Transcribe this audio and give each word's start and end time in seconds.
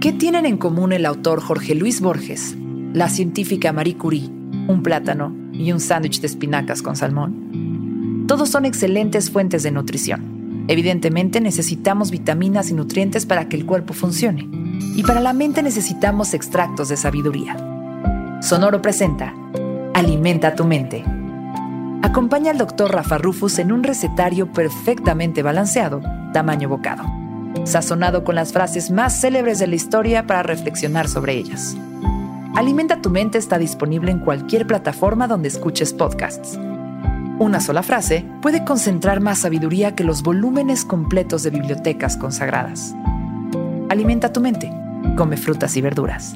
¿Qué 0.00 0.14
tienen 0.14 0.46
en 0.46 0.56
común 0.56 0.94
el 0.94 1.04
autor 1.04 1.42
Jorge 1.42 1.74
Luis 1.74 2.00
Borges, 2.00 2.56
la 2.94 3.10
científica 3.10 3.70
Marie 3.74 3.98
Curie, 3.98 4.30
un 4.66 4.82
plátano 4.82 5.36
y 5.52 5.72
un 5.72 5.80
sándwich 5.80 6.22
de 6.22 6.26
espinacas 6.26 6.80
con 6.80 6.96
salmón? 6.96 8.24
Todos 8.26 8.48
son 8.48 8.64
excelentes 8.64 9.30
fuentes 9.30 9.62
de 9.62 9.70
nutrición. 9.70 10.64
Evidentemente 10.68 11.42
necesitamos 11.42 12.10
vitaminas 12.10 12.70
y 12.70 12.74
nutrientes 12.74 13.26
para 13.26 13.50
que 13.50 13.58
el 13.58 13.66
cuerpo 13.66 13.92
funcione. 13.92 14.48
Y 14.96 15.02
para 15.02 15.20
la 15.20 15.34
mente 15.34 15.62
necesitamos 15.62 16.32
extractos 16.32 16.88
de 16.88 16.96
sabiduría. 16.96 17.58
Sonoro 18.40 18.80
presenta 18.80 19.34
Alimenta 19.92 20.54
tu 20.54 20.64
mente. 20.64 21.04
Acompaña 22.00 22.52
al 22.52 22.56
doctor 22.56 22.90
Rafa 22.90 23.18
Rufus 23.18 23.58
en 23.58 23.70
un 23.70 23.82
recetario 23.82 24.50
perfectamente 24.50 25.42
balanceado, 25.42 26.00
tamaño 26.32 26.70
bocado, 26.70 27.04
sazonado 27.64 28.24
con 28.24 28.34
las 28.34 28.52
frases 28.52 28.90
más 28.90 29.20
célebres 29.20 29.58
de 29.58 29.66
la 29.66 29.74
historia 29.74 30.26
para 30.26 30.42
reflexionar 30.42 31.08
sobre 31.08 31.34
ellas. 31.34 31.76
Alimenta 32.56 33.00
tu 33.00 33.10
mente 33.10 33.38
está 33.38 33.58
disponible 33.58 34.10
en 34.10 34.18
cualquier 34.18 34.66
plataforma 34.66 35.28
donde 35.28 35.48
escuches 35.48 35.92
podcasts. 35.92 36.58
Una 37.38 37.60
sola 37.60 37.82
frase 37.82 38.26
puede 38.42 38.64
concentrar 38.64 39.20
más 39.20 39.38
sabiduría 39.38 39.94
que 39.94 40.04
los 40.04 40.22
volúmenes 40.22 40.84
completos 40.84 41.42
de 41.42 41.50
bibliotecas 41.50 42.16
consagradas. 42.16 42.94
Alimenta 43.88 44.32
tu 44.32 44.40
mente. 44.40 44.70
Come 45.16 45.36
frutas 45.36 45.76
y 45.76 45.80
verduras. 45.80 46.34